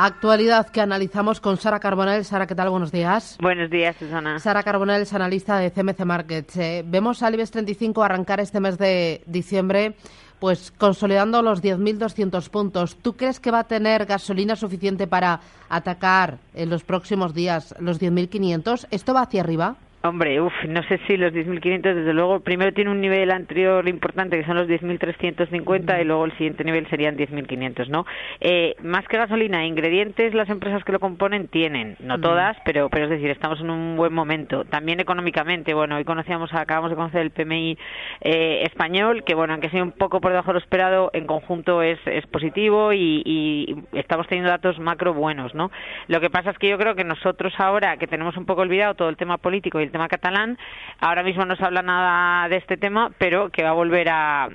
[0.00, 2.24] Actualidad que analizamos con Sara Carbonell.
[2.24, 2.70] Sara, ¿qué tal?
[2.70, 3.36] Buenos días.
[3.42, 4.38] Buenos días, Susana.
[4.38, 6.56] Sara Carbonell es analista de CMC Markets.
[6.56, 9.96] Eh, vemos al IBEX 35 arrancar este mes de diciembre
[10.38, 12.94] pues consolidando los 10.200 puntos.
[13.02, 18.00] ¿Tú crees que va a tener gasolina suficiente para atacar en los próximos días los
[18.00, 18.86] 10.500?
[18.92, 19.74] ¿Esto va hacia arriba?
[20.00, 24.38] Hombre, uff, no sé si los 10.500, desde luego, primero tiene un nivel anterior importante
[24.38, 28.06] que son los 10.350 y luego el siguiente nivel serían 10.500, ¿no?
[28.40, 33.06] Eh, más que gasolina, ingredientes, las empresas que lo componen tienen, no todas, pero, pero
[33.06, 34.64] es decir, estamos en un buen momento.
[34.64, 37.76] También económicamente, bueno, hoy conocíamos, acabamos de conocer el PMI
[38.20, 41.82] eh, español, que bueno, aunque sea un poco por debajo de lo esperado, en conjunto
[41.82, 45.72] es, es positivo y, y estamos teniendo datos macro buenos, ¿no?
[46.06, 48.94] Lo que pasa es que yo creo que nosotros ahora, que tenemos un poco olvidado
[48.94, 50.56] todo el tema político y el tema catalán.
[51.00, 54.48] Ahora mismo no se habla nada de este tema, pero que va a volver a,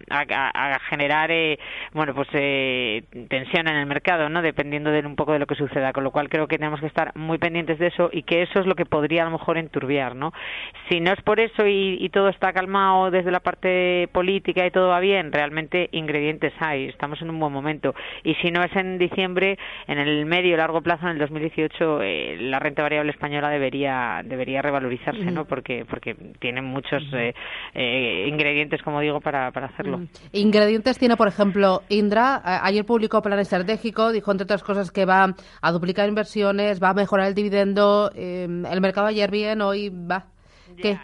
[0.90, 1.60] generar, eh,
[1.94, 4.42] bueno, pues eh, tensión en el mercado, ¿no?
[4.42, 5.92] Dependiendo de un poco de lo que suceda.
[5.94, 8.60] Con lo cual creo que tenemos que estar muy pendientes de eso y que eso
[8.60, 10.34] es lo que podría a lo mejor enturbiar, ¿no?
[10.90, 14.72] Si no es por eso y, y todo está calmado desde la parte política y
[14.72, 16.86] todo va bien, realmente ingredientes hay.
[16.86, 17.96] Estamos en un buen momento.
[18.24, 22.38] Y si no es en diciembre, en el medio largo plazo, en el 2018, eh,
[22.40, 25.46] la renta variable española debería debería revalorizarse ¿no?
[25.46, 27.34] Porque, porque tienen muchos eh,
[27.74, 30.02] eh, ingredientes, como digo, para, para hacerlo.
[30.32, 32.42] Ingredientes tiene, por ejemplo, Indra.
[32.44, 36.94] Ayer publicó plan estratégico, dijo, entre otras cosas, que va a duplicar inversiones, va a
[36.94, 38.12] mejorar el dividendo.
[38.16, 40.26] Eh, el mercado ayer bien, hoy va.
[40.78, 40.98] ¿Qué?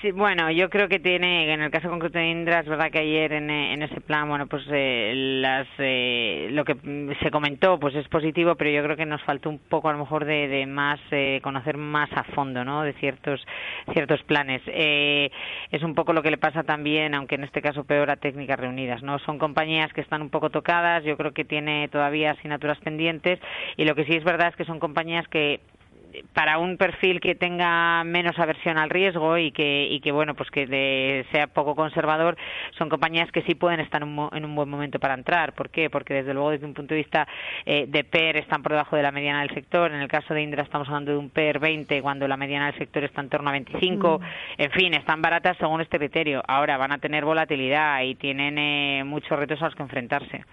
[0.00, 3.00] Sí, bueno, yo creo que tiene, en el caso concreto de Indra, es verdad que
[3.00, 6.76] ayer en, en ese plan, bueno, pues eh, las, eh, lo que
[7.20, 9.98] se comentó, pues es positivo, pero yo creo que nos faltó un poco a lo
[9.98, 12.82] mejor de, de más, eh, conocer más a fondo, ¿no?
[12.82, 13.44] De ciertos,
[13.92, 14.62] ciertos planes.
[14.66, 15.30] Eh,
[15.70, 18.58] es un poco lo que le pasa también, aunque en este caso peor a técnicas
[18.58, 19.18] reunidas, ¿no?
[19.20, 23.38] Son compañías que están un poco tocadas, yo creo que tiene todavía asignaturas pendientes
[23.76, 25.60] y lo que sí es verdad es que son compañías que
[26.32, 30.50] para un perfil que tenga menos aversión al riesgo y que, y que bueno, pues
[30.50, 32.36] que sea poco conservador,
[32.76, 35.52] son compañías que sí pueden estar en un, buen momento para entrar.
[35.54, 35.90] ¿Por qué?
[35.90, 37.26] Porque desde luego desde un punto de vista
[37.66, 39.90] eh, de PER están por debajo de la mediana del sector.
[39.92, 42.78] En el caso de Indra estamos hablando de un PER 20 cuando la mediana del
[42.78, 44.18] sector está en torno a 25.
[44.18, 44.62] Mm.
[44.62, 46.42] En fin, están baratas según este criterio.
[46.46, 50.44] Ahora van a tener volatilidad y tienen eh, muchos retos a los que enfrentarse.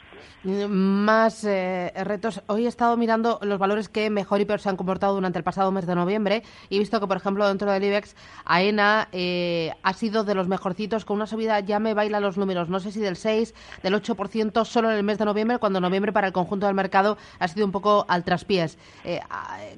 [0.45, 2.43] Más eh, retos.
[2.45, 5.43] Hoy he estado mirando los valores que mejor y peor se han comportado durante el
[5.45, 9.71] pasado mes de noviembre y he visto que, por ejemplo, dentro del IBEX, AENA eh,
[9.81, 12.91] ha sido de los mejorcitos con una subida, ya me baila los números, no sé
[12.91, 16.33] si del 6, del 8% solo en el mes de noviembre, cuando noviembre para el
[16.33, 18.77] conjunto del mercado ha sido un poco al traspiés.
[19.05, 19.19] Eh,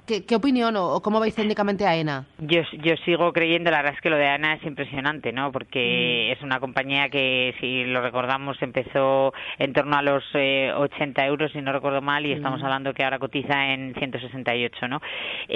[0.08, 2.26] ¿qué, opinión o, cómo veis técnicamente AENA?
[2.40, 5.52] Yo, yo sigo creyendo, la verdad es que lo de AENA es impresionante, ¿no?
[5.52, 6.38] Porque mm.
[6.38, 11.62] es una compañía que, si lo recordamos, empezó en torno a los 80 euros, si
[11.62, 15.02] no recuerdo mal, y estamos hablando que ahora cotiza en 168, ¿no?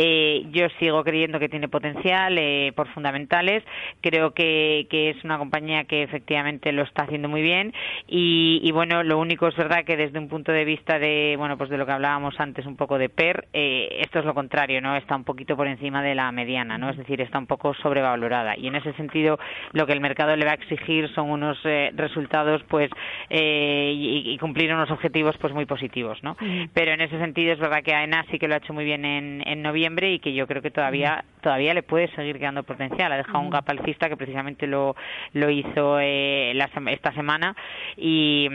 [0.04, 3.64] Eh, yo sigo creyendo que tiene potencial eh, por fundamentales.
[4.02, 7.72] Creo que, que, es una compañía que efectivamente lo está haciendo muy bien
[8.08, 11.56] y, y, bueno, lo único es verdad que desde un punto de vista de, bueno,
[11.56, 14.82] pues de lo que hablábamos antes un poco de PER, eh, esto es lo contrario,
[14.82, 14.96] ¿no?
[14.96, 16.90] Está un poquito por encima de la mediana, ¿no?
[16.90, 19.38] Es decir, está un poco sobrevalorada y en ese sentido
[19.74, 21.62] lo que el mercado le va a exigir son unos
[21.94, 22.90] resultados, pues,
[23.30, 26.36] y, y cumplir unos objetivos pues muy positivos, ¿no?
[26.74, 29.06] Pero en ese sentido es verdad que AENA sí que lo ha hecho muy bien
[29.06, 33.12] en, en noviembre y que yo creo que todavía todavía le puede seguir quedando potencial.
[33.12, 34.96] Ha dejado un gap alcista que precisamente lo,
[35.34, 37.56] lo hizo eh, la, esta semana
[37.98, 38.48] y,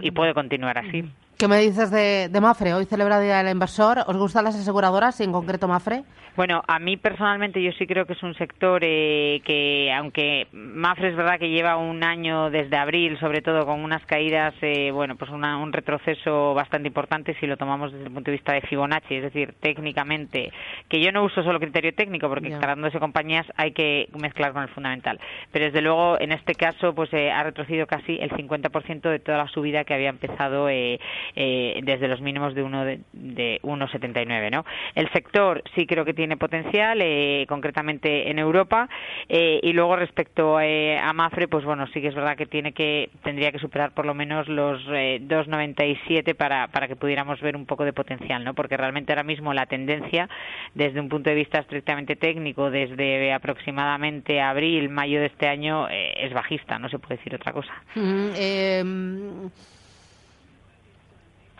[0.00, 1.04] y, puede continuar así.
[1.42, 2.72] ¿Qué me dices de, de, Mafre?
[2.72, 4.04] Hoy celebra Día del Inversor.
[4.06, 6.04] ¿Os gustan las aseguradoras y en concreto Mafre?
[6.34, 11.10] Bueno, a mí personalmente yo sí creo que es un sector eh, que, aunque Mafre
[11.10, 15.16] es verdad que lleva un año desde abril, sobre todo con unas caídas, eh, bueno,
[15.16, 19.16] pues un retroceso bastante importante si lo tomamos desde el punto de vista de Fibonacci,
[19.16, 20.52] es decir, técnicamente,
[20.88, 22.60] que yo no uso solo criterio técnico porque yeah.
[22.60, 25.20] tratándose compañías hay que mezclar con el fundamental.
[25.50, 29.36] Pero desde luego, en este caso, pues eh, ha retrocedido casi el 50% de toda
[29.36, 30.70] la subida que había empezado
[31.36, 34.50] eh, eh, desde los mínimos de, uno de, de 1,79.
[34.50, 34.64] ¿no?
[34.94, 38.88] El sector sí creo que tiene potencial, eh, concretamente en Europa,
[39.28, 42.72] eh, y luego respecto eh, a Mafre, pues bueno, sí que es verdad que tiene
[42.72, 47.66] que tendría que superar por lo menos los 2,97 para, para que pudiéramos ver un
[47.66, 48.54] poco de potencial, ¿no?
[48.54, 50.28] porque realmente ahora mismo la tendencia,
[50.74, 56.32] desde un punto de vista estrictamente técnico, desde aproximadamente abril, mayo de este año, es
[56.32, 57.72] bajista, no se puede decir otra cosa.
[57.94, 59.46] Mm,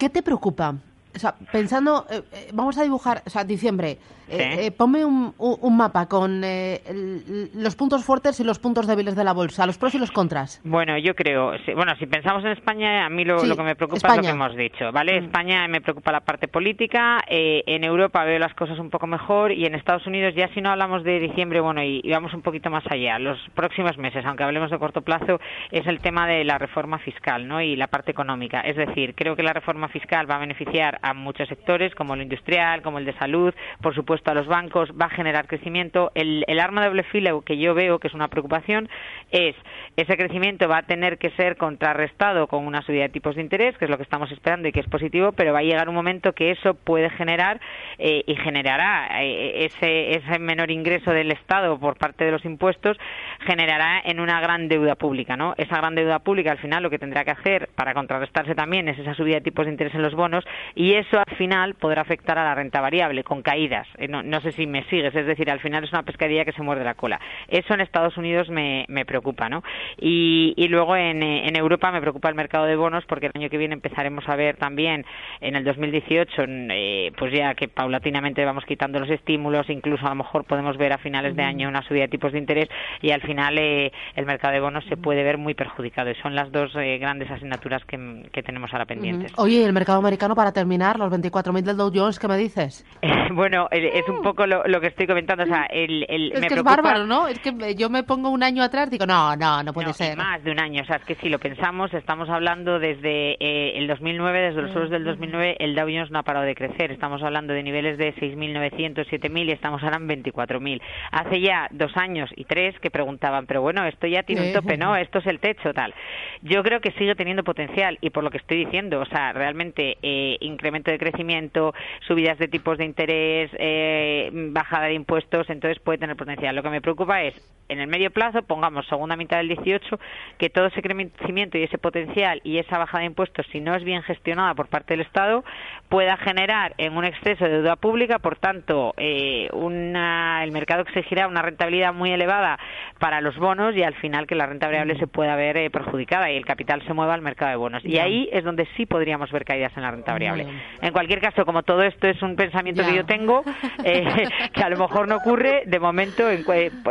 [0.03, 0.75] ¿Qué te preocupa
[1.15, 3.99] o sea, pensando, eh, eh, vamos a dibujar, o sea, diciembre,
[4.29, 5.35] eh, ponme un,
[5.77, 9.99] mapa con los puntos fuertes y los puntos débiles de la bolsa, los pros y
[9.99, 10.61] los contras.
[10.65, 14.17] Bueno, yo creo, bueno, si pensamos en España, a mí lo, que me preocupa es
[14.17, 15.21] lo que hemos dicho, ¿vale?
[15.21, 15.25] Mm.
[15.25, 19.67] España me preocupa la parte política, en Europa veo las cosas un poco mejor y
[19.67, 22.71] en Estados Unidos ya si no hablamos de diciembre, bueno, y, y vamos un poquito
[22.71, 26.57] más allá, los próximos meses, aunque hablemos de corto plazo, es el tema de la
[26.57, 27.61] reforma fiscal, ¿no?
[27.61, 28.61] Y la parte económica.
[28.61, 32.23] Es decir, creo que la reforma fiscal va a beneficiar a muchos sectores, como el
[32.23, 36.11] industrial, como el de salud, por supuesto a los bancos, va a generar crecimiento.
[36.15, 38.89] El, arma de doble filo que yo veo que es una preocupación
[39.31, 39.57] es
[39.97, 43.77] ese crecimiento va a tener que ser contrarrestado con una subida de tipos de interés,
[43.79, 45.95] que es lo que estamos esperando y que es positivo, pero va a llegar un
[45.95, 47.61] momento que eso puede generar
[47.99, 52.97] eh, y generará eh, ese, ese menor ingreso del Estado por parte de los impuestos,
[53.41, 55.55] generará en una gran deuda pública, ¿no?
[55.57, 58.99] Esa gran deuda pública al final lo que tendrá que hacer para contrarrestarse también es
[58.99, 60.45] esa subida de tipos de interés en los bonos
[60.75, 63.87] y eso al final podrá afectar a la renta variable con caídas.
[63.99, 66.63] Eh, no, sé si me sigues, es decir, al final es una pescadilla que se
[66.63, 67.21] muerde la cola.
[67.49, 69.63] Eso en Estados Unidos me, preocupa, ¿no?
[69.99, 73.59] Y, luego en, en, Europa me preocupa el mercado de bonos porque el año que
[73.59, 75.05] viene empezaremos a ver también
[75.41, 80.17] en el 2018, eh, pues ya que paulatinamente vamos quitando los estímulos, incluso a lo
[80.17, 82.69] mejor podemos ver a finales de año una subida de tipos de interés
[83.03, 86.11] y al final eh, el mercado de bonos se puede ver muy perjudicado.
[86.11, 89.33] Y son las dos grandes asignaturas que, que tenemos ahora pendientes.
[89.37, 92.85] Oye, el mercado americano para terminar, los 24.000 del Dow Jones, ¿qué me dices?
[93.33, 95.45] bueno, es un poco lo, que estoy comentando.
[95.45, 97.29] O sea, el, el, es que es bárbaro, ¿no?
[97.29, 100.17] Es que yo me pongo un año atrás digo, no, no, no puede ser.
[100.17, 100.83] Más de un año.
[100.83, 104.73] O sea, es que si lo pensamos, estamos hablando desde eh, el 2009, desde los
[104.73, 106.93] suelos del 2009, el Dow Jones no ha parado de crecer.
[106.93, 110.81] Estamos hablando de niveles de 6.900, 7.000 y estamos ahora en 24.000.
[111.11, 114.77] Hace ya dos años y tres que preguntaban, pero bueno, esto ya tiene un tope,
[114.77, 114.97] ¿no?
[114.97, 115.95] Esto es el techo, tal.
[116.43, 119.99] Yo creo que sigue teniendo potencial y por lo que estoy diciendo, o sea, realmente
[120.03, 120.37] eh,
[120.73, 121.75] incremento de crecimiento,
[122.07, 126.57] subidas de tipos de interés, eh, bajada de impuestos, entonces puede tener potencial.
[126.57, 127.35] Lo que me preocupa es,
[127.69, 129.99] en el medio plazo, pongamos segunda mitad del 18,
[130.39, 133.85] que todo ese crecimiento y ese potencial y esa bajada de impuestos, si no es
[133.85, 135.45] bien gestionada por parte del Estado,
[135.89, 141.29] pueda generar en un exceso de deuda pública, por tanto, eh, una, el mercado exigirá
[141.29, 142.59] una rentabilidad muy elevada
[142.99, 146.31] para los bonos y al final que la renta variable se pueda ver eh, perjudicada
[146.31, 147.85] y el capital se mueva al mercado de bonos.
[147.85, 150.47] Y ahí es donde sí podríamos ver caídas en la renta variable.
[150.81, 153.43] En cualquier caso, como todo esto es un pensamiento que yo tengo,
[153.85, 156.45] eh, que a lo mejor no ocurre, de momento, en,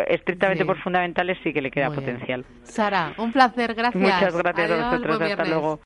[0.08, 2.46] estrictamente por fundamentales, sí que le queda potencial.
[2.64, 4.02] Sara, un placer, gracias.
[4.02, 5.80] Muchas gracias a vosotros, hasta luego.